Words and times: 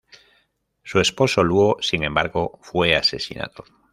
Su 0.81 0.99
esposo 0.99 1.43
Luo, 1.43 1.77
sin 1.79 2.01
embargo, 2.03 2.57
fue 2.63 2.95
asesinado. 2.95 3.65